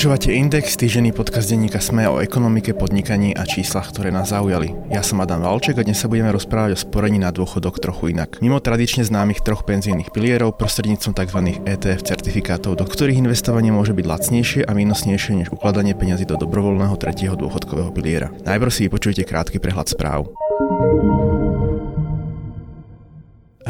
[0.00, 4.72] Počúvate Index, týždenný podcast denníka Sme o ekonomike, podnikaní a číslach, ktoré nás zaujali.
[4.88, 8.40] Ja som Adam Valček a dnes sa budeme rozprávať o sporení na dôchodok trochu inak.
[8.40, 11.40] Mimo tradične známych troch penzijných pilierov, prostredníctvom tzv.
[11.68, 16.96] ETF certifikátov, do ktorých investovanie môže byť lacnejšie a výnosnejšie než ukladanie peňazí do dobrovoľného
[16.96, 18.32] tretieho dôchodkového piliera.
[18.40, 20.32] Najprv si vypočujte krátky prehľad správ.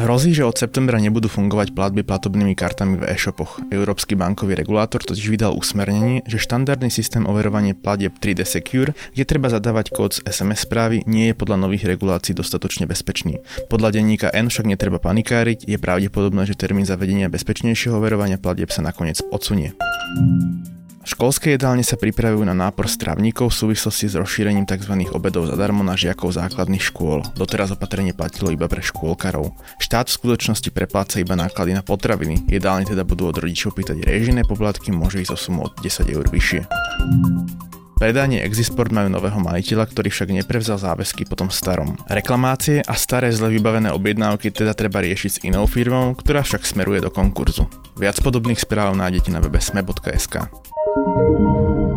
[0.01, 3.61] Hrozí, že od septembra nebudú fungovať platby platobnými kartami v e-shopoch.
[3.69, 9.53] Európsky bankový regulátor totiž vydal usmernenie, že štandardný systém overovania platieb 3D Secure, kde treba
[9.53, 13.45] zadávať kód z SMS správy, nie je podľa nových regulácií dostatočne bezpečný.
[13.69, 18.81] Podľa denníka N však netreba panikáriť, je pravdepodobné, že termín zavedenia bezpečnejšieho overovania platieb sa
[18.81, 19.77] nakoniec odsunie.
[21.11, 24.95] Školské jedálne sa pripravujú na nápor stravníkov v súvislosti s rozšírením tzv.
[25.11, 27.19] obedov zadarmo na žiakov základných škôl.
[27.35, 29.51] Doteraz opatrenie platilo iba pre škôlkarov.
[29.83, 32.47] Štát v skutočnosti prepláca iba náklady na potraviny.
[32.47, 36.31] Jedálne teda budú od rodičov pýtať režijné poplatky, môže ísť o sumu od 10 eur
[36.31, 36.63] vyššie.
[37.99, 41.99] Predanie Exisport majú nového majiteľa, ktorý však neprevzal záväzky po tom starom.
[42.07, 47.03] Reklamácie a staré zle vybavené objednávky teda treba riešiť s inou firmou, ktorá však smeruje
[47.03, 47.67] do konkurzu.
[47.99, 50.49] Viac podobných správ nájdete na webe sme.sk.
[50.83, 51.90] Música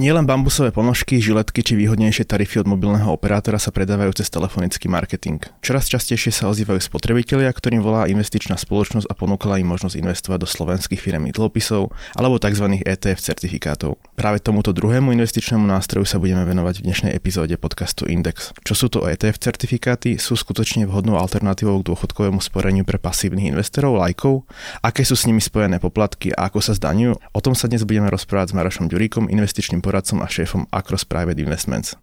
[0.00, 5.44] Nielen bambusové ponožky, žiletky či výhodnejšie tarify od mobilného operátora sa predávajú cez telefonický marketing.
[5.60, 10.48] Čoraz častejšie sa ozývajú spotrebitelia, ktorým volá investičná spoločnosť a ponúkala im možnosť investovať do
[10.48, 12.80] slovenských firm dlhopisov alebo tzv.
[12.80, 14.00] ETF certifikátov.
[14.16, 18.56] Práve tomuto druhému investičnému nástroju sa budeme venovať v dnešnej epizóde podcastu Index.
[18.64, 20.16] Čo sú to ETF certifikáty?
[20.16, 24.48] Sú skutočne vhodnou alternatívou k dôchodkovému sporeniu pre pasívnych investorov, lajkov?
[24.80, 27.20] Aké sú s nimi spojené poplatky a ako sa zdaňujú?
[27.36, 31.42] O tom sa dnes budeme rozprávať s Marošom Ďuríkom, investičným poradcom a šéfom Acros Private
[31.42, 31.98] Investments.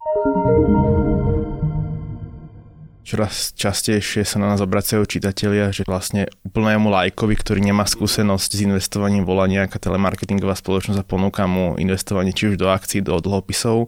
[3.08, 8.60] Čoraz častejšie sa na nás obracajú čitatelia, že vlastne úplnému lajkovi, ktorý nemá skúsenosť s
[8.68, 13.88] investovaním, volá nejaká telemarketingová spoločnosť a ponúka mu investovanie či už do akcií, do dlhopisov.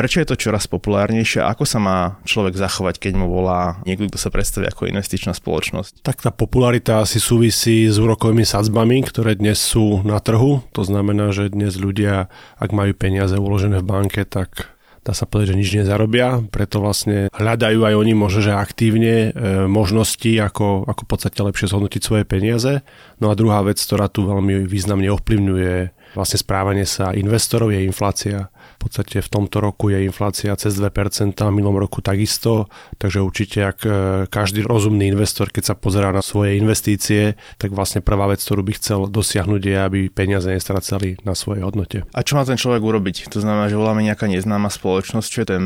[0.00, 1.44] Prečo je to čoraz populárnejšie?
[1.44, 6.00] Ako sa má človek zachovať, keď mu volá niekto, kto sa predstaví ako investičná spoločnosť?
[6.00, 10.64] Tak tá popularita asi súvisí s úrokovými sadzbami, ktoré dnes sú na trhu.
[10.72, 14.72] To znamená, že dnes ľudia, ak majú peniaze uložené v banke, tak
[15.04, 19.68] dá sa povedať, že nič nezarobia, preto vlastne hľadajú aj oni možno, že aktívne e,
[19.68, 22.80] možnosti, ako, ako v podstate lepšie zhodnotiť svoje peniaze.
[23.20, 28.50] No a druhá vec, ktorá tu veľmi významne ovplyvňuje vlastne správanie sa investorov, je inflácia.
[28.80, 32.66] V podstate v tomto roku je inflácia cez 2%, v minulom roku takisto,
[32.96, 33.90] takže určite ak e,
[34.32, 38.72] každý rozumný investor, keď sa pozerá na svoje investície, tak vlastne prvá vec, ktorú by
[38.80, 42.08] chcel dosiahnuť je, aby peniaze nestracali na svojej hodnote.
[42.16, 43.28] A čo má ten človek urobiť?
[43.32, 45.64] To znamená, že voláme nejaká neznáma spoločnosť, čo je ten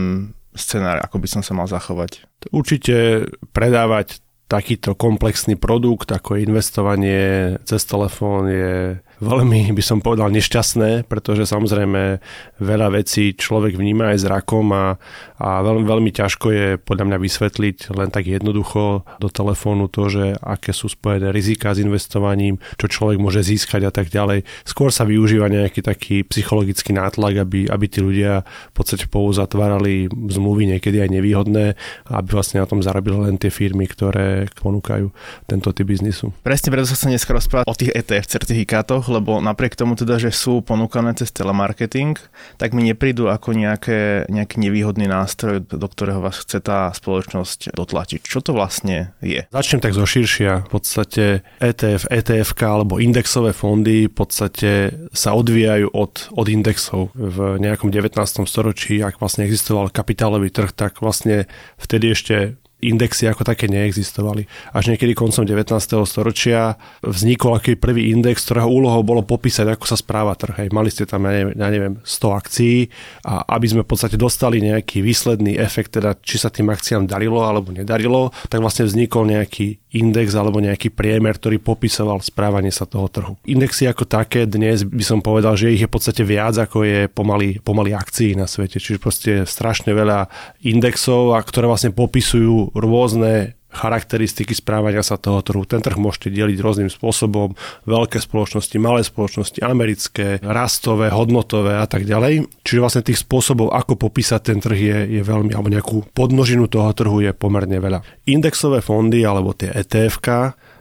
[0.55, 2.27] scenár, ako by som sa mal zachovať?
[2.55, 11.07] Určite predávať takýto komplexný produkt ako investovanie cez telefón je veľmi, by som povedal, nešťastné,
[11.07, 12.19] pretože samozrejme
[12.59, 14.97] veľa vecí človek vníma aj zrakom a,
[15.39, 20.25] a veľmi, veľmi ťažko je podľa mňa vysvetliť len tak jednoducho do telefónu to, že
[20.43, 24.47] aké sú spojené rizika s investovaním, čo človek môže získať a tak ďalej.
[24.67, 30.77] Skôr sa využíva nejaký taký psychologický nátlak, aby, aby tí ľudia v podstate pouzatvárali zmluvy
[30.77, 31.65] niekedy aj nevýhodné,
[32.11, 35.11] aby vlastne na tom zarobili len tie firmy, ktoré ponúkajú
[35.47, 36.33] tento typ biznisu.
[36.43, 40.33] Presne preto sa dneska rozprávať o tých ETF certifikátoch, rokoch, lebo napriek tomu teda, že
[40.33, 42.17] sú ponúkané cez telemarketing,
[42.57, 48.21] tak mi neprídu ako nejaké, nejaký nevýhodný nástroj, do ktorého vás chce tá spoločnosť dotlačiť.
[48.25, 49.45] Čo to vlastne je?
[49.53, 50.65] Začnem tak zo širšia.
[50.65, 51.25] V podstate
[51.61, 54.71] ETF, etf alebo indexové fondy v podstate
[55.13, 57.13] sa odvíjajú od, od indexov.
[57.13, 58.17] V nejakom 19.
[58.49, 61.45] storočí, ak vlastne existoval kapitálový trh, tak vlastne
[61.77, 62.57] vtedy ešte
[62.91, 64.49] indexy ako také neexistovali.
[64.73, 65.71] Až niekedy koncom 19.
[66.05, 70.65] storočia vznikol aký prvý index, ktorého úlohou bolo popísať, ako sa správa trh.
[70.65, 72.89] Hej, mali ste tam, ja neviem, ja neviem, 100 akcií
[73.29, 77.45] a aby sme v podstate dostali nejaký výsledný efekt, teda či sa tým akciám darilo
[77.45, 83.07] alebo nedarilo, tak vlastne vznikol nejaký index alebo nejaký priemer, ktorý popisoval správanie sa toho
[83.07, 83.39] trhu.
[83.47, 87.07] Indexy ako také dnes by som povedal, že ich je v podstate viac ako je
[87.07, 88.83] pomaly, pomaly akcií na svete.
[88.83, 90.27] Čiže proste strašne veľa
[90.67, 95.67] indexov, a ktoré vlastne popisujú rôzne charakteristiky správania sa toho trhu.
[95.67, 97.59] Ten trh môžete deliť rôznym spôsobom.
[97.85, 102.47] Veľké spoločnosti, malé spoločnosti, americké, rastové, hodnotové a tak ďalej.
[102.63, 106.95] Čiže vlastne tých spôsobov, ako popísať ten trh je, je veľmi, alebo nejakú podnožinu toho
[106.95, 108.01] trhu je pomerne veľa.
[108.31, 110.23] Indexové fondy alebo tie etf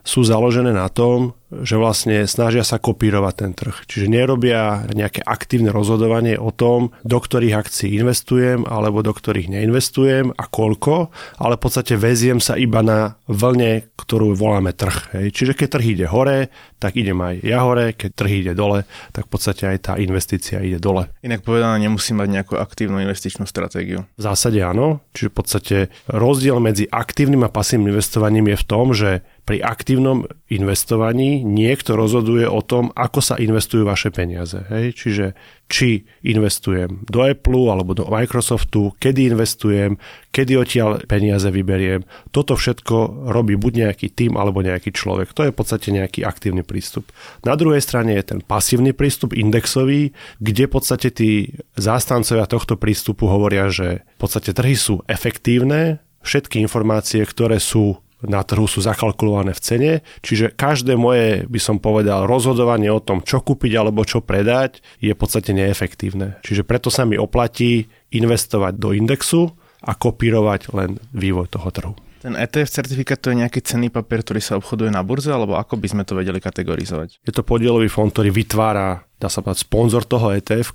[0.03, 3.85] sú založené na tom, že vlastne snažia sa kopírovať ten trh.
[3.85, 10.33] Čiže nerobia nejaké aktívne rozhodovanie o tom, do ktorých akcií investujem alebo do ktorých neinvestujem
[10.33, 15.13] a koľko, ale v podstate veziem sa iba na vlne, ktorú voláme trh.
[15.13, 15.27] Hej.
[15.37, 16.49] Čiže keď trh ide hore,
[16.81, 18.83] tak idem aj ja hore, keď trh ide dole,
[19.13, 21.11] tak v podstate aj tá investícia ide dole.
[21.21, 24.07] Inak povedané, nemusí mať nejakú aktívnu investičnú stratégiu.
[24.17, 25.77] V zásade áno, čiže v podstate
[26.07, 32.47] rozdiel medzi aktívnym a pasívnym investovaním je v tom, že pri aktívnom investovaní niekto rozhoduje
[32.47, 34.63] o tom, ako sa investujú vaše peniaze.
[34.71, 34.95] Hej?
[34.95, 35.25] Čiže
[35.67, 39.99] či investujem do Apple alebo do Microsoftu, kedy investujem,
[40.31, 42.07] kedy odtiaľ peniaze vyberiem.
[42.31, 45.35] Toto všetko robí buď nejaký tým alebo nejaký človek.
[45.35, 47.11] To je v podstate nejaký aktívny prístup.
[47.43, 53.27] Na druhej strane je ten pasívny prístup, indexový, kde v podstate tí zástancovia tohto prístupu
[53.27, 59.51] hovoria, že v podstate trhy sú efektívne, všetky informácie, ktoré sú na trhu sú zakalkulované
[59.51, 59.91] v cene,
[60.23, 65.11] čiže každé moje, by som povedal, rozhodovanie o tom, čo kúpiť alebo čo predať, je
[65.11, 66.39] v podstate neefektívne.
[66.41, 69.51] Čiže preto sa mi oplatí investovať do indexu
[69.83, 71.93] a kopírovať len vývoj toho trhu.
[72.23, 75.75] Ten ETF certifikát to je nejaký cenný papier, ktorý sa obchoduje na burze, alebo ako
[75.75, 77.19] by sme to vedeli kategorizovať?
[77.19, 80.71] Je to podielový fond, ktorý vytvára, dá sa povedať, sponzor toho etf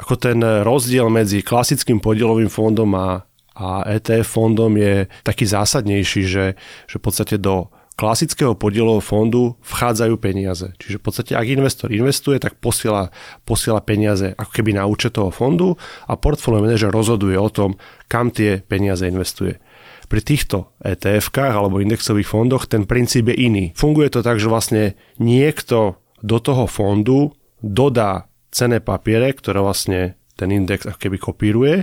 [0.00, 3.28] Ako ten rozdiel medzi klasickým podielovým fondom a
[3.60, 6.56] a ETF fondom je taký zásadnejší, že,
[6.88, 7.68] že v podstate do
[8.00, 10.72] klasického podielového fondu vchádzajú peniaze.
[10.80, 13.12] Čiže v podstate, ak investor investuje, tak posiela,
[13.44, 15.76] posiela peniaze ako keby na účet toho fondu
[16.08, 17.76] a portfólio manažer rozhoduje o tom,
[18.08, 19.60] kam tie peniaze investuje.
[20.08, 23.64] Pri týchto etf alebo indexových fondoch ten princíp je iný.
[23.76, 30.48] Funguje to tak, že vlastne niekto do toho fondu dodá cené papiere, ktoré vlastne ten
[30.48, 31.76] index ako keby kopíruje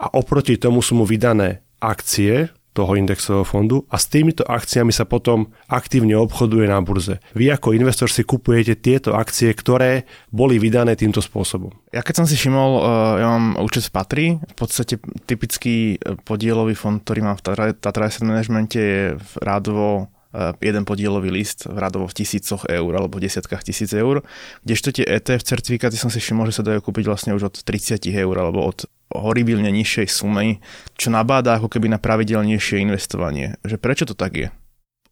[0.00, 5.02] a oproti tomu sú mu vydané akcie toho indexového fondu a s týmito akciami sa
[5.02, 7.18] potom aktívne obchoduje na burze.
[7.34, 11.74] Vy ako investor si kupujete tieto akcie, ktoré boli vydané týmto spôsobom.
[11.90, 12.82] Ja keď som si všimol, eh,
[13.20, 18.06] ja mám účet v Patri, v podstate typický eh, podielový fond, ktorý mám v Tatra
[18.06, 19.02] Asset Managemente je
[19.42, 24.22] rádovo eh, jeden podielový list v radovo v tisícoch eur alebo v desiatkách tisíc eur,
[24.62, 27.98] kdežto tie ETF certifikáty som si všimol, že sa dajú kúpiť vlastne už od 30
[28.14, 30.62] eur alebo od horibilne nižšej sumy,
[30.94, 33.58] čo nabáda ako keby na pravidelnejšie investovanie.
[33.66, 34.48] Že prečo to tak je?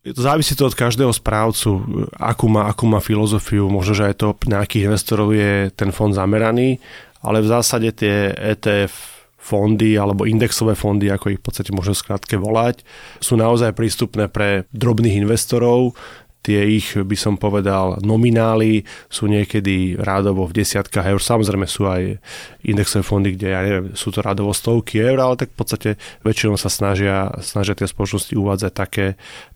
[0.07, 1.83] Závisí to od každého správcu,
[2.17, 3.67] akú má, akú má filozofiu.
[3.67, 6.79] Možno, že aj to na akých investorov je ten fond zameraný,
[7.21, 12.37] ale v zásade tie ETF fondy alebo indexové fondy, ako ich v podstate môžem skrátke
[12.37, 12.85] volať,
[13.19, 15.97] sú naozaj prístupné pre drobných investorov,
[16.43, 21.21] tie ich, by som povedal, nominály sú niekedy rádovo v desiatkách eur.
[21.21, 22.23] Samozrejme sú aj
[22.65, 25.91] indexové fondy, kde ja neviem, sú to rádovo stovky eur, ale tak v podstate
[26.25, 29.07] väčšinou sa snažia, snažia tie spoločnosti uvádzať také,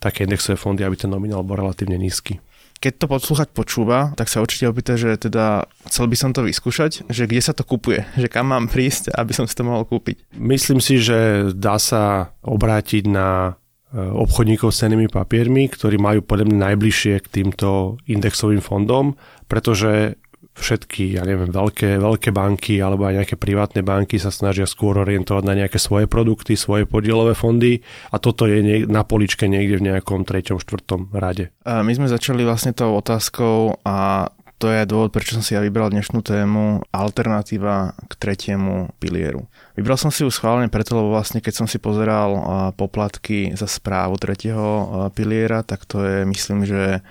[0.02, 2.43] také indexové fondy, aby ten nominál bol relatívne nízky
[2.82, 7.06] keď to podsluchať počúva, tak sa určite opýta, že teda chcel by som to vyskúšať,
[7.06, 10.35] že kde sa to kupuje, že kam mám prísť, aby som si to mohol kúpiť.
[10.35, 13.55] Myslím si, že dá sa obrátiť na
[13.93, 20.17] obchodníkov s cenými papiermi, ktorí majú podľa mňa najbližšie k týmto indexovým fondom, pretože
[20.53, 25.44] všetky, ja neviem, veľké, veľké banky alebo aj nejaké privátne banky sa snažia skôr orientovať
[25.49, 27.81] na nejaké svoje produkty, svoje podielové fondy
[28.12, 31.49] a toto je na poličke niekde v nejakom treťom, štvrtom rade.
[31.65, 34.29] My sme začali vlastne tou otázkou a
[34.62, 39.50] to je dôvod, prečo som si ja vybral dnešnú tému alternatíva k tretiemu pilieru.
[39.75, 42.31] Vybral som si ju schválne preto, lebo vlastne keď som si pozeral
[42.78, 47.02] poplatky za správu tretieho piliera, tak to je myslím, že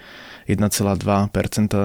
[0.48, 1.84] 1,2% e,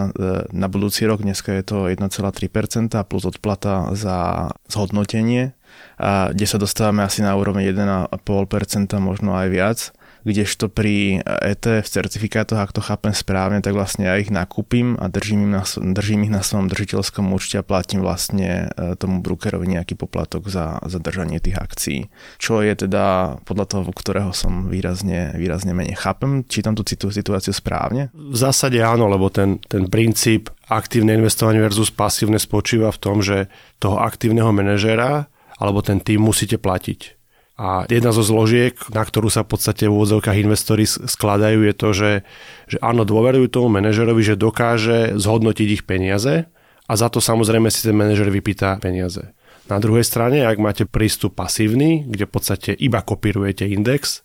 [0.54, 5.50] na budúci rok, dneska je to 1,3% plus odplata za zhodnotenie,
[6.30, 8.22] kde sa dostávame asi na úroveň 1,5%,
[9.02, 9.78] možno aj viac
[10.26, 15.46] kdežto pri ETF certifikátoch, ak to chápem správne, tak vlastne ja ich nakúpim a držím,
[15.46, 19.94] im na, držím ich na svojom držiteľskom účte a platím vlastne e, tomu brokerovi nejaký
[19.94, 21.98] poplatok za, za držanie tých akcií.
[22.42, 25.94] Čo je teda podľa toho, ktorého som výrazne, výrazne menej.
[25.94, 28.10] Chápem, či tam tú situáciu správne?
[28.10, 33.46] V zásade áno, lebo ten, ten princíp aktívne investovanie versus pasívne spočíva v tom, že
[33.78, 37.15] toho aktívneho manažera alebo ten tým musíte platiť.
[37.56, 41.88] A jedna zo zložiek, na ktorú sa v podstate v úvodzovkách investori skladajú, je to,
[41.96, 42.12] že,
[42.68, 46.44] že áno, dôverujú tomu manažerovi, že dokáže zhodnotiť ich peniaze
[46.84, 49.32] a za to samozrejme si ten manažer vypýta peniaze.
[49.66, 54.22] Na druhej strane, ak máte prístup pasívny, kde v podstate iba kopírujete index,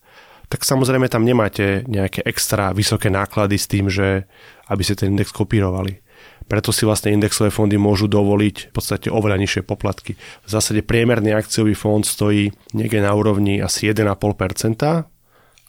[0.52, 4.28] tak samozrejme tam nemáte nejaké extra vysoké náklady s tým, že
[4.68, 6.04] aby ste ten index kopírovali.
[6.52, 10.20] Preto si vlastne indexové fondy môžu dovoliť v podstate oveľa nižšie poplatky.
[10.20, 15.08] V zásade priemerný akciový fond stojí niekde na úrovni asi 1,5%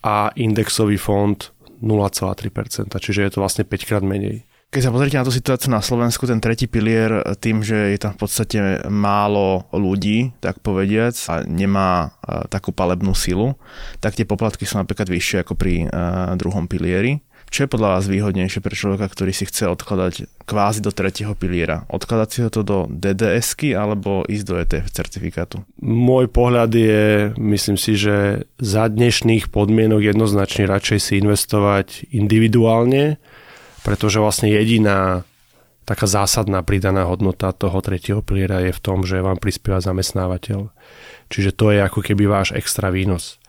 [0.02, 1.38] a indexový fond
[1.78, 4.42] 0,3%, čiže je to vlastne 5 krát menej.
[4.72, 8.16] Keď sa pozrite na tú situáciu na Slovensku, ten tretí pilier, tým, že je tam
[8.16, 12.16] v podstate málo ľudí, tak povediac, a nemá
[12.48, 13.54] takú palebnú silu,
[14.00, 15.92] tak tie poplatky sú napríklad vyššie ako pri
[16.40, 17.20] druhom pilieri.
[17.52, 21.84] Čo je podľa vás výhodnejšie pre človeka, ktorý si chce odkladať kvázi do tretieho piliera?
[21.92, 25.56] Odkladať si ho to do DDSky alebo ísť do ETF certifikátu?
[25.84, 33.20] Môj pohľad je, myslím si, že za dnešných podmienok jednoznačne radšej si investovať individuálne,
[33.84, 35.28] pretože vlastne jediná
[35.84, 40.72] taká zásadná pridaná hodnota toho tretieho piliera je v tom, že vám prispieva zamestnávateľ.
[41.28, 43.41] Čiže to je ako keby váš extra výnos.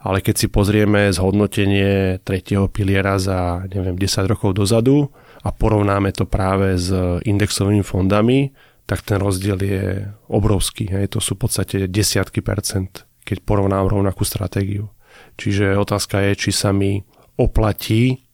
[0.00, 5.12] Ale keď si pozrieme zhodnotenie tretieho piliera za neviem, 10 rokov dozadu
[5.44, 6.88] a porovnáme to práve s
[7.24, 8.52] indexovými fondami,
[8.88, 10.88] tak ten rozdiel je obrovský.
[10.88, 11.14] Hej.
[11.14, 14.88] To sú v podstate desiatky percent, keď porovnám rovnakú stratégiu.
[15.36, 17.04] Čiže otázka je, či sa mi
[17.38, 18.24] oplatí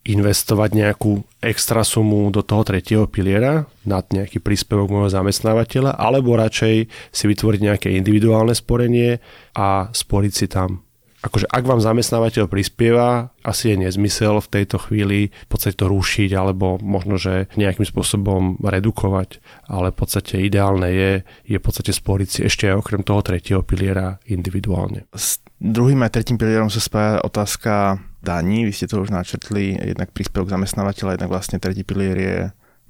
[0.00, 6.74] investovať nejakú extra sumu do toho tretieho piliera nad nejaký príspevok môjho zamestnávateľa, alebo radšej
[7.12, 9.20] si vytvoriť nejaké individuálne sporenie
[9.52, 10.80] a sporiť si tam.
[11.20, 16.32] Akože ak vám zamestnávateľ prispieva, asi je nezmysel v tejto chvíli v podstate to rušiť
[16.32, 21.12] alebo možno, že nejakým spôsobom redukovať, ale v podstate ideálne je,
[21.44, 25.04] je v podstate sporiť si ešte aj okrem toho tretieho piliera individuálne.
[25.12, 28.64] S druhým aj tretím pilierom sa spája otázka daní.
[28.64, 32.36] Vy ste to už načrtli, jednak príspevok zamestnávateľa, jednak vlastne tretí pilier je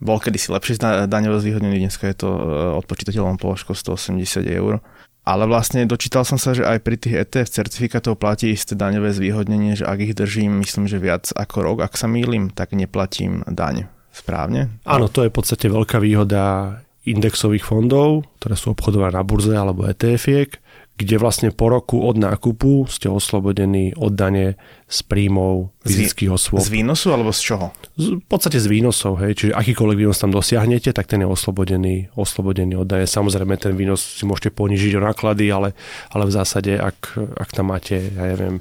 [0.00, 2.40] bol kedysi lepšie daňové zvýhodnený, dneska je to e,
[2.80, 4.80] odpočítateľom položkou 180 eur.
[5.20, 9.76] Ale vlastne dočítal som sa, že aj pri tých ETF certifikátov platí isté daňové zvýhodnenie,
[9.76, 13.86] že ak ich držím, myslím, že viac ako rok, ak sa mýlim, tak neplatím daň.
[14.10, 14.72] Správne?
[14.88, 19.86] Áno, to je v podstate veľká výhoda indexových fondov, ktoré sú obchodované na burze alebo
[19.86, 20.58] ETF-iek
[21.00, 26.58] kde vlastne po roku od nákupu ste oslobodení od dane z príjmov fyzických osôb.
[26.58, 27.66] Z výnosu alebo z čoho?
[27.94, 29.38] Z, v podstate z výnosov, hej.
[29.38, 33.06] Čiže akýkoľvek výnos tam dosiahnete, tak ten je oslobodený, oslobodený od dane.
[33.06, 35.78] Samozrejme, ten výnos si môžete ponižiť o náklady, ale,
[36.10, 38.58] ale v zásade, ak, ak tam máte, ja neviem,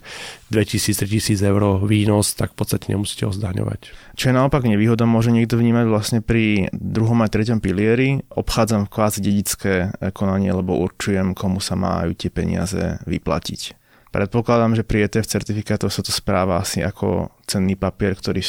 [0.54, 3.90] 2000-3000 eur výnos, tak v podstate nemusíte ho zdaňovať.
[4.14, 8.22] Čo je naopak nevýhoda, môže niekto vnímať vlastne pri druhom a treťom pilieri.
[8.30, 13.79] Obchádzam kvázi dedické konanie, lebo určujem, komu sa majú tie peniaze vyplatiť.
[14.10, 18.42] Predpokladám, že pri ETF certifikátoch sa to správa asi ako cenný papier, ktorý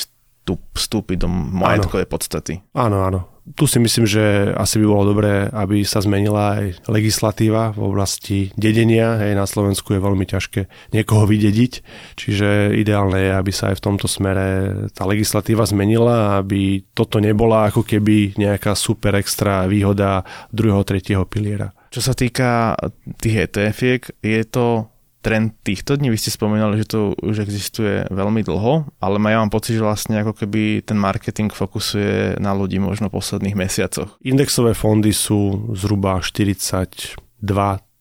[0.75, 2.55] vstúpi do majetkovej podstaty.
[2.75, 7.75] Áno, áno tu si myslím, že asi by bolo dobré, aby sa zmenila aj legislatíva
[7.75, 9.19] v oblasti dedenia.
[9.19, 11.73] Hej, na Slovensku je veľmi ťažké niekoho vydediť,
[12.15, 14.47] čiže ideálne je, aby sa aj v tomto smere
[14.95, 20.23] tá legislatíva zmenila, aby toto nebola ako keby nejaká super extra výhoda
[20.55, 21.75] druhého, tretieho piliera.
[21.91, 22.79] Čo sa týka
[23.19, 24.87] tých ETF-iek, je to
[25.21, 26.13] trend týchto dní?
[26.13, 30.21] Vy ste spomínali, že to už existuje veľmi dlho, ale ja mám pocit, že vlastne
[30.21, 34.17] ako keby ten marketing fokusuje na ľudí možno v posledných mesiacoch.
[34.25, 37.21] Indexové fondy sú zhruba 42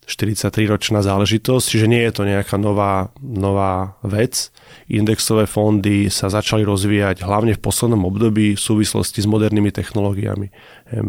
[0.10, 4.50] 43-ročná záležitosť, čiže nie je to nejaká nová, nová vec.
[4.90, 10.50] Indexové fondy sa začali rozvíjať hlavne v poslednom období v súvislosti s modernými technológiami.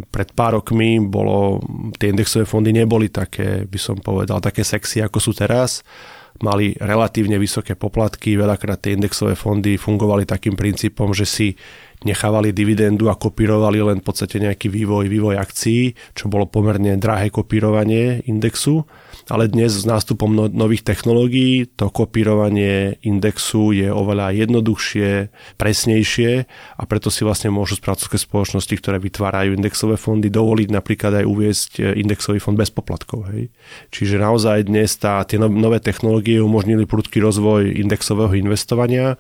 [0.05, 1.65] Pred pár rokmi bolo,
[1.97, 5.81] tie indexové fondy neboli také, by som povedal, také sexy ako sú teraz
[6.41, 11.49] mali relatívne vysoké poplatky, veľakrát tie indexové fondy fungovali takým princípom, že si
[12.03, 17.29] nechávali dividendu a kopírovali len v podstate nejaký vývoj, vývoj akcií, čo bolo pomerne drahé
[17.29, 18.89] kopírovanie indexu
[19.31, 26.31] ale dnes s nástupom no, nových technológií to kopírovanie indexu je oveľa jednoduchšie, presnejšie
[26.75, 31.71] a preto si vlastne môžu spracovské spoločnosti, ktoré vytvárajú indexové fondy, dovoliť napríklad aj uviesť
[31.79, 33.31] e, indexový fond bez poplatkov.
[33.31, 33.55] Hej.
[33.95, 39.15] Čiže naozaj dnes tá, tie no, nové technológie umožnili prudký rozvoj indexového investovania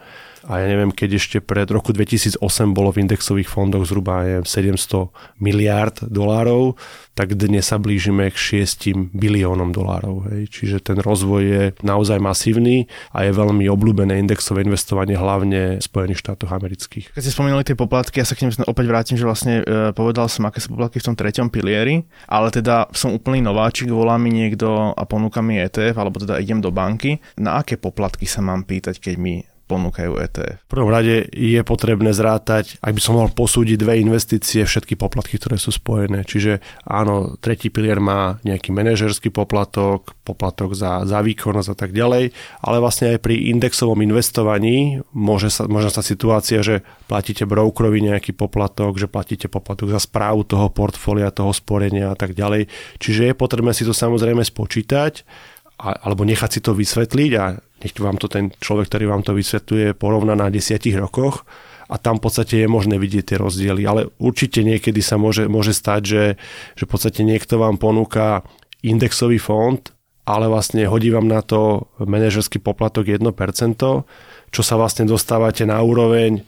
[0.48, 2.40] a ja neviem, keď ešte pred roku 2008
[2.72, 6.78] bolo v indexových fondoch zhruba neviem, 700 miliárd dolárov,
[7.12, 10.30] tak dnes sa blížime k 6 biliónom dolárov.
[10.32, 10.48] Hej.
[10.48, 16.24] Čiže ten rozvoj je naozaj masívny a je veľmi obľúbené indexové investovanie hlavne v Spojených
[16.24, 17.12] štátoch amerických.
[17.12, 20.32] Keď ste spomínali tie poplatky, ja sa k nim opäť vrátim, že vlastne e, povedal
[20.32, 24.32] som, aké sú poplatky v tom treťom pilieri, ale teda som úplný nováčik, volá mi
[24.32, 27.20] niekto a ponúka mi ETF, alebo teda idem do banky.
[27.36, 30.66] Na aké poplatky sa mám pýtať, keď mi ponúkajú ETF?
[30.66, 35.38] V prvom rade je potrebné zrátať, ak by som mohol posúdiť dve investície, všetky poplatky,
[35.38, 36.26] ktoré sú spojené.
[36.26, 42.34] Čiže áno, tretí pilier má nejaký manažerský poplatok, poplatok za, za výkonnosť a tak ďalej,
[42.66, 48.34] ale vlastne aj pri indexovom investovaní môže sa, môže sa situácia, že platíte brokerovi nejaký
[48.34, 52.66] poplatok, že platíte poplatok za správu toho portfólia, toho sporenia a tak ďalej.
[52.98, 55.22] Čiže je potrebné si to samozrejme spočítať
[55.80, 57.44] alebo nechať si to vysvetliť a
[57.80, 61.44] nech vám to ten človek, ktorý vám to vysvetľuje, porovná na desiatich rokoch
[61.90, 63.82] a tam v podstate je možné vidieť tie rozdiely.
[63.82, 66.24] Ale určite niekedy sa môže, môže stať, že,
[66.78, 68.46] že v podstate niekto vám ponúka
[68.86, 69.82] indexový fond,
[70.22, 73.26] ale vlastne hodí vám na to manažerský poplatok 1%,
[74.50, 76.46] čo sa vlastne dostávate na úroveň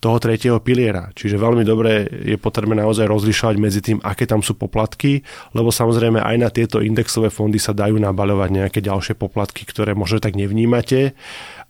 [0.00, 1.10] toho tretieho piliera.
[1.14, 5.22] Čiže veľmi dobre je potrebné naozaj rozlišovať medzi tým, aké tam sú poplatky,
[5.52, 10.22] lebo samozrejme aj na tieto indexové fondy sa dajú nabaľovať nejaké ďalšie poplatky, ktoré možno
[10.22, 11.14] tak nevnímate,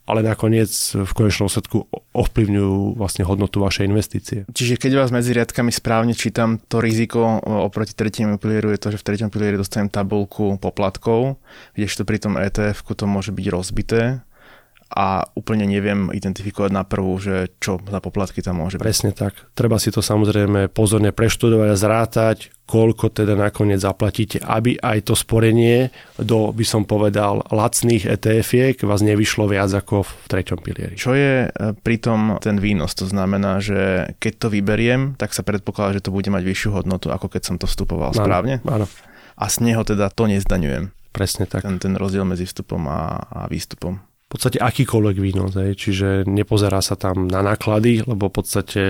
[0.05, 4.39] ale nakoniec v konečnom sledku ovplyvňujú vlastne hodnotu vašej investície.
[4.53, 9.01] Čiže keď vás medzi riadkami správne čítam, to riziko oproti tretiemu pilieru je to, že
[9.01, 11.41] v treťom pilieri dostanem tabulku poplatkov,
[11.73, 14.21] kdežto pri tom ETF to môže byť rozbité
[14.93, 18.85] a úplne neviem identifikovať na prvú, že čo za poplatky tam môže byť.
[18.85, 19.35] Presne tak.
[19.57, 25.15] Treba si to samozrejme pozorne preštudovať a zrátať, koľko teda nakoniec zaplatíte, aby aj to
[25.19, 30.95] sporenie do, by som povedal, lacných ETF-iek vás nevyšlo viac ako v treťom pilieri.
[30.97, 32.97] Čo je e, pritom ten výnos?
[33.03, 37.13] To znamená, že keď to vyberiem, tak sa predpokladá, že to bude mať vyššiu hodnotu,
[37.13, 38.55] ako keď som to vstupoval áno, správne?
[38.65, 38.87] Áno.
[39.35, 40.95] A z neho teda to nezdaňujem.
[41.11, 41.67] Presne tak.
[41.67, 45.79] Ten, ten rozdiel medzi vstupom a, a výstupom podstate akýkoľvek výnos, hej.
[45.79, 48.83] čiže nepozerá sa tam na náklady, lebo v podstate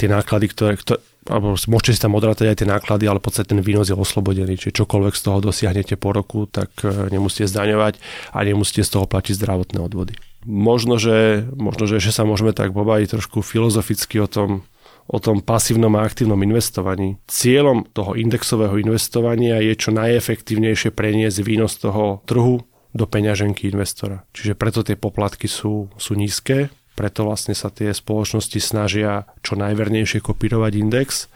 [0.00, 3.52] tie náklady, ktoré, ktoré alebo môžete si tam odrátať aj tie náklady, ale v podstate
[3.52, 8.00] ten výnos je oslobodený, čiže čokoľvek z toho dosiahnete po roku, tak e, nemusíte zdaňovať
[8.32, 10.16] a nemusíte z toho platiť zdravotné odvody.
[10.48, 14.64] Možno, že, možno, že ešte sa môžeme tak pobaviť trošku filozoficky o tom,
[15.04, 17.20] o tom pasívnom a aktívnom investovaní.
[17.28, 24.24] Cieľom toho indexového investovania je čo najefektívnejšie preniesť výnos toho trhu do peňaženky investora.
[24.32, 30.18] Čiže preto tie poplatky sú, sú nízke, preto vlastne sa tie spoločnosti snažia čo najvernejšie
[30.18, 31.30] kopírovať index,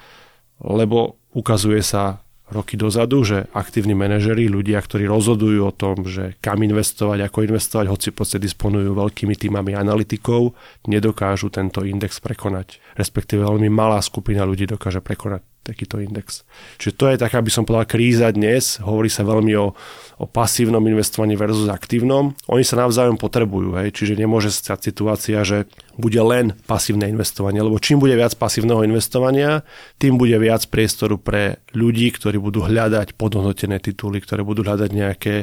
[0.59, 2.19] lebo ukazuje sa
[2.53, 7.87] roky dozadu, že aktívni manažeri, ľudia, ktorí rozhodujú o tom, že kam investovať, ako investovať,
[7.89, 10.53] hoci v disponujú veľkými týmami analytikov,
[10.85, 12.83] nedokážu tento index prekonať.
[12.99, 16.43] Respektíve veľmi malá skupina ľudí dokáže prekonať takýto index.
[16.83, 18.83] Čiže to je taká, by som povedal, kríza dnes.
[18.83, 19.71] Hovorí sa veľmi o,
[20.19, 22.35] o pasívnom investovaní versus aktívnom.
[22.51, 23.95] Oni sa navzájom potrebujú, hej?
[23.95, 29.63] čiže nemôže stať situácia, že bude len pasívne investovanie, lebo čím bude viac pasívneho investovania,
[30.03, 35.35] tým bude viac priestoru pre ľudí, ktorí budú hľadať podhodnotené tituly, ktoré budú hľadať nejaké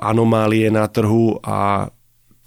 [0.00, 1.92] anomálie na trhu a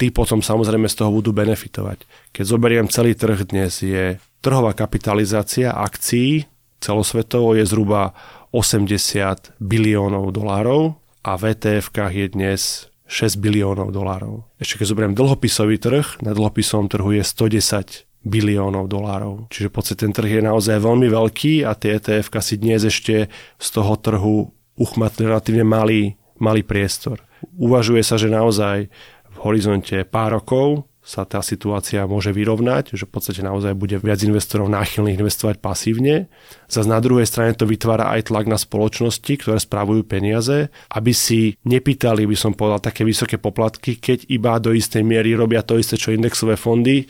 [0.01, 2.03] tí potom samozrejme z toho budú benefitovať.
[2.33, 6.52] Keď zoberiem celý trh dnes, je trhová kapitalizácia akcií
[6.83, 8.11] celosvetovo je zhruba
[8.51, 14.43] 80 biliónov dolárov a v etf je dnes 6 biliónov dolárov.
[14.59, 19.51] Ešte keď zoberiem dlhopisový trh, na dlhopisovom trhu je 110 biliónov dolárov.
[19.51, 23.27] Čiže podstate ten trh je naozaj veľmi veľký a tie etf si dnes ešte
[23.59, 27.21] z toho trhu uchmatli relatívne malý, malý priestor.
[27.59, 28.87] Uvažuje sa, že naozaj
[29.33, 34.23] v horizonte pár rokov sa tá situácia môže vyrovnať, že v podstate naozaj bude viac
[34.23, 36.31] investorov náchylných investovať pasívne.
[36.71, 41.59] Zas na druhej strane to vytvára aj tlak na spoločnosti, ktoré spravujú peniaze, aby si
[41.67, 45.99] nepýtali, by som povedal, také vysoké poplatky, keď iba do istej miery robia to isté,
[45.99, 47.03] čo indexové fondy,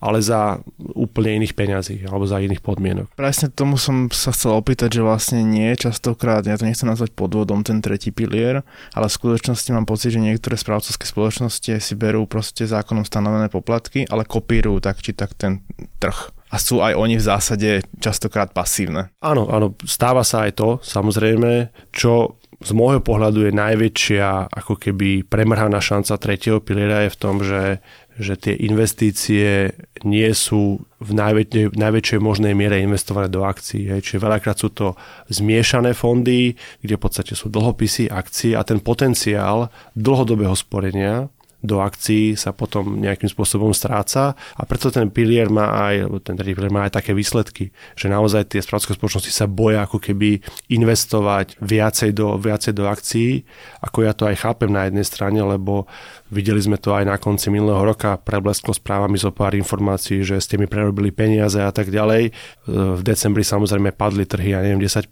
[0.00, 3.16] ale za úplne iných peňazí alebo za iných podmienok.
[3.16, 7.64] Presne tomu som sa chcel opýtať, že vlastne nie častokrát, ja to nechcem nazvať podvodom
[7.64, 8.60] ten tretí pilier,
[8.92, 14.04] ale v skutočnosti mám pocit, že niektoré správcovské spoločnosti si berú proste zákonom stanovené poplatky,
[14.08, 15.64] ale kopírujú tak či tak ten
[15.96, 19.10] trh a sú aj oni v zásade častokrát pasívne.
[19.18, 25.26] Áno, áno, stáva sa aj to, samozrejme, čo z môjho pohľadu je najväčšia ako keby
[25.28, 27.82] premrhaná šanca tretieho piliera je v tom, že
[28.16, 29.76] že tie investície
[30.06, 33.90] nie sú v najväčšej, najväčšej možnej miere investované do akcií.
[33.90, 34.06] Hej.
[34.06, 34.94] Čiže veľakrát sú to
[35.28, 41.28] zmiešané fondy, kde v podstate sú dlhopisy, akcie a ten potenciál dlhodobého sporenia
[41.64, 46.70] do akcií sa potom nejakým spôsobom stráca a preto ten pilier má aj, ten pilier
[46.70, 52.10] má aj také výsledky, že naozaj tie správské spoločnosti sa boja ako keby investovať viacej
[52.12, 53.42] do, viacej do akcií,
[53.82, 55.88] ako ja to aj chápem na jednej strane, lebo
[56.26, 60.58] Videli sme to aj na konci minulého roka, preblesklo správami zo pár informácií, že ste
[60.58, 62.34] mi prerobili peniaze a tak ďalej.
[62.66, 65.06] V decembri samozrejme padli trhy, ja neviem, 10%,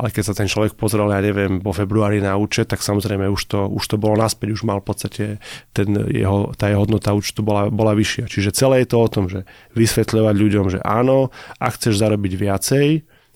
[0.00, 3.44] ale keď sa ten človek pozrel, ja neviem, vo februári na účet, tak samozrejme už
[3.44, 5.24] to, už to bolo naspäť, už mal v podstate
[5.72, 8.28] ten jeho, tá jeho hodnota účtu bola, bola vyššia.
[8.28, 12.86] Čiže celé je to o tom, že vysvetľovať ľuďom, že áno, ak chceš zarobiť viacej,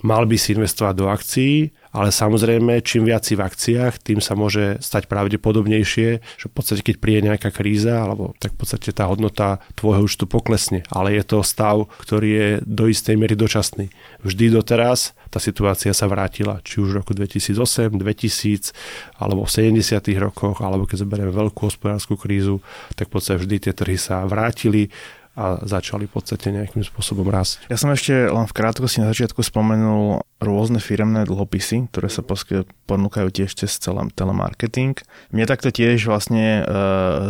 [0.04, 4.36] mal by si investovať do akcií, ale samozrejme, čím viac si v akciách, tým sa
[4.36, 9.08] môže stať pravdepodobnejšie, že v podstate, keď príde nejaká kríza, alebo tak v podstate tá
[9.08, 10.84] hodnota tvojho účtu poklesne.
[10.92, 13.88] Ale je to stav, ktorý je do istej miery dočasný.
[14.20, 18.76] Vždy doteraz tá situácia sa vrátila, či už v roku 2008, 2000,
[19.16, 19.80] alebo v 70.
[20.20, 22.60] rokoch, alebo keď zoberieme veľkú hospodárskú krízu,
[22.92, 24.92] tak v podstate vždy tie trhy sa vrátili
[25.36, 27.68] a začali v podstate nejakým spôsobom rásť.
[27.68, 33.28] Ja som ešte len v krátkosti na začiatku spomenul rôzne firemné dlhopisy, ktoré sa ponúkajú
[33.28, 34.96] tiež cez celý telemarketing.
[35.32, 36.72] Mne takto tiež vlastne e,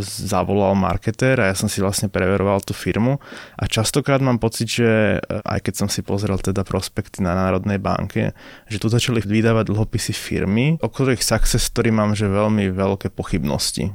[0.02, 3.18] zavolal marketér a ja som si vlastne preveroval tú firmu
[3.58, 7.82] a častokrát mám pocit, že e, aj keď som si pozrel teda prospekty na Národnej
[7.82, 8.34] banke,
[8.70, 13.90] že tu začali vydávať dlhopisy firmy, o ktorých success story mám že veľmi veľké pochybnosti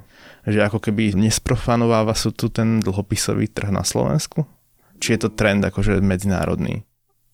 [0.45, 4.45] že ako keby nesprofanováva sú tu ten dlhopisový trh na Slovensku?
[5.01, 6.85] Či je to trend akože medzinárodný?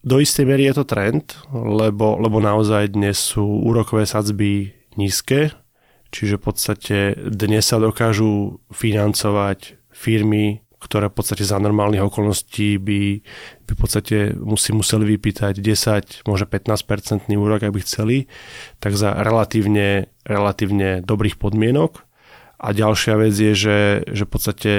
[0.07, 5.51] Do istej miery je to trend, lebo, lebo naozaj dnes sú úrokové sadzby nízke,
[6.15, 13.01] čiže v podstate dnes sa dokážu financovať firmy, ktoré v podstate za normálnych okolností by,
[13.67, 18.17] by v podstate musí, museli vypýtať 10, môže 15% úrok, ak by chceli,
[18.79, 22.06] tak za relatívne, relatívne dobrých podmienok
[22.57, 24.71] a ďalšia vec je, že, že v podstate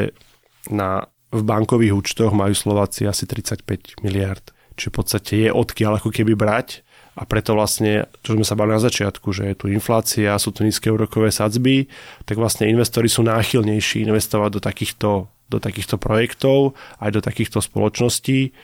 [0.70, 4.42] na, v bankových účtoch majú Slováci asi 35 miliard.
[4.74, 6.86] Čiže v podstate je odkiaľ ako keby brať
[7.18, 10.62] a preto vlastne, čo sme sa bali na začiatku, že je tu inflácia, sú tu
[10.62, 11.90] nízke úrokové sadzby,
[12.22, 15.10] tak vlastne investori sú náchylnejší investovať do takýchto,
[15.50, 18.54] do takýchto projektov, aj do takýchto spoločností,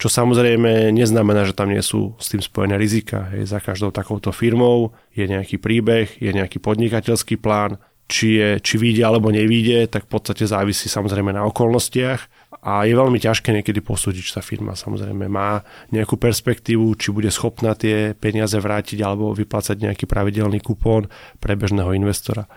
[0.00, 3.28] čo samozrejme neznamená, že tam nie sú s tým spojené rizika.
[3.34, 3.50] Hej.
[3.50, 7.76] Za každou takouto firmou je nejaký príbeh, je nejaký podnikateľský plán,
[8.08, 12.96] či, je, či vyjde alebo nevyjde, tak v podstate závisí samozrejme na okolnostiach a je
[12.96, 15.60] veľmi ťažké niekedy posúdiť, či tá firma samozrejme má
[15.92, 21.92] nejakú perspektívu, či bude schopná tie peniaze vrátiť alebo vyplácať nejaký pravidelný kupón pre bežného
[21.92, 22.48] investora.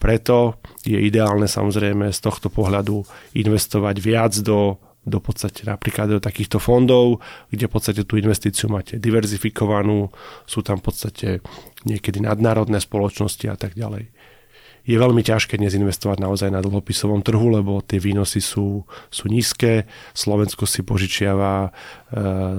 [0.00, 6.60] Preto je ideálne samozrejme z tohto pohľadu investovať viac do do podstate napríklad do takýchto
[6.60, 10.12] fondov, kde v podstate tú investíciu máte diverzifikovanú,
[10.44, 11.28] sú tam v podstate
[11.88, 14.12] niekedy nadnárodné spoločnosti a tak ďalej
[14.90, 19.86] je veľmi ťažké dnes investovať naozaj na dlhopisovom trhu, lebo tie výnosy sú, sú nízke.
[20.10, 21.70] Slovensko si požičiava e,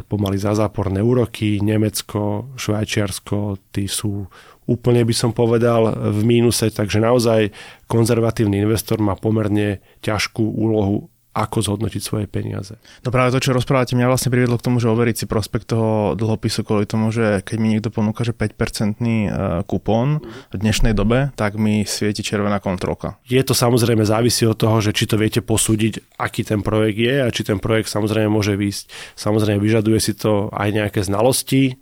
[0.07, 4.31] pomaly za záporné úroky, Nemecko, Švajčiarsko, tí sú
[4.71, 7.51] úplne by som povedal v mínuse, takže naozaj
[7.91, 12.75] konzervatívny investor má pomerne ťažkú úlohu ako zhodnotiť svoje peniaze.
[13.07, 16.13] No práve to, čo rozprávate, mňa vlastne priviedlo k tomu, že overiť si prospekt toho
[16.19, 19.29] dlhopisu kvôli tomu, že keď mi niekto ponúka, že 5-percentný e,
[19.63, 20.19] kupón
[20.51, 23.15] v dnešnej dobe, tak mi svieti červená kontrolka.
[23.23, 27.15] Je to samozrejme závisí od toho, že či to viete posúdiť, aký ten projekt je
[27.23, 29.15] a či ten projekt samozrejme môže výjsť.
[29.15, 31.79] Samozrejme vyžaduje si to aj nejaké znalosti,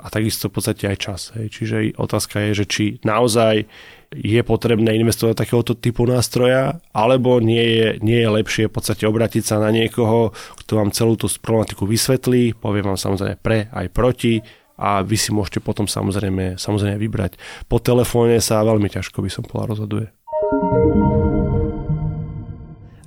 [0.00, 1.20] a takisto v podstate aj čas.
[1.34, 1.46] Hej.
[1.50, 3.66] Čiže otázka je, že či naozaj
[4.10, 9.42] je potrebné investovať takéhoto typu nástroja, alebo nie je, nie je lepšie v podstate obratiť
[9.46, 14.42] sa na niekoho, kto vám celú tú problematiku vysvetlí, povie vám samozrejme pre aj proti
[14.80, 17.38] a vy si môžete potom samozrejme, samozrejme vybrať.
[17.70, 20.10] Po telefóne sa veľmi ťažko by som povedal rozhoduje.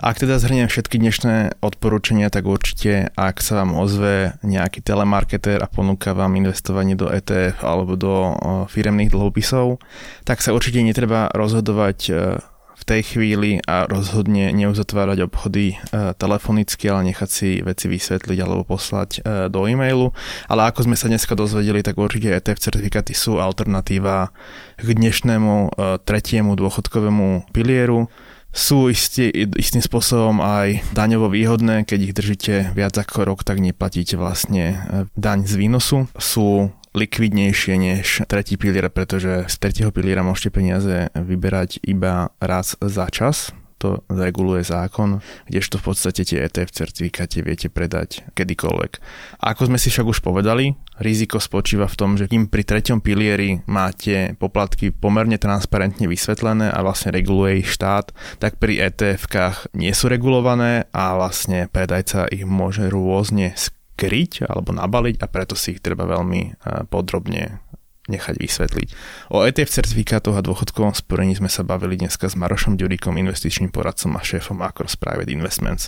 [0.04, 5.72] Ak teda zhrniem všetky dnešné odporúčania, tak určite, ak sa vám ozve nejaký telemarketer a
[5.72, 8.36] ponúka vám investovanie do ETF alebo do
[8.68, 9.80] firemných dlhopisov,
[10.28, 12.13] tak sa určite netreba rozhodovať e,
[12.76, 18.68] v tej chvíli a rozhodne neuzatvárať obchody e, telefonicky, ale nechať si veci vysvetliť alebo
[18.68, 20.12] poslať e, do e-mailu.
[20.52, 24.36] Ale ako sme sa dneska dozvedeli, tak určite ETF certifikáty sú alternatíva
[24.84, 28.12] k dnešnému tretiemu dôchodkovému pilieru
[28.54, 34.13] sú istý, istým spôsobom aj daňovo výhodné, keď ich držíte viac ako rok, tak neplatíte
[34.13, 34.78] vlastne e,
[35.18, 35.98] daň z výnosu.
[36.22, 43.10] Sú likvidnejšie než tretí pilier, pretože z tretieho piliera môžete peniaze vyberať iba raz za
[43.10, 43.50] čas,
[43.82, 48.92] to reguluje zákon, kdežto v podstate tie ETF certifikáty viete predať kedykoľvek.
[49.44, 53.65] Ako sme si však už povedali, riziko spočíva v tom, že kým pri treťom pilieri
[53.65, 60.12] máte poplatky pomerne transparentne vysvetlené a vlastne reguluje ich štát, tak pri ETF-kách nie sú
[60.12, 66.06] regulované a vlastne predajca ich môže rôzne skryť alebo nabaliť a preto si ich treba
[66.06, 66.53] veľmi eh,
[66.89, 67.63] podrobne
[68.03, 68.88] nechať vysvetliť.
[69.32, 74.19] O ETF certifikátoch a dôchodkovom sporení sme sa bavili dneska s Marošom Ďuríkom, investičným poradcom
[74.19, 75.88] a šéfom Across Private Investments.